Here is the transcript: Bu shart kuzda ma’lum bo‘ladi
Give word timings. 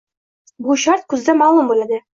Bu 0.69 0.77
shart 0.87 1.07
kuzda 1.15 1.37
ma’lum 1.45 1.75
bo‘ladi 1.75 2.07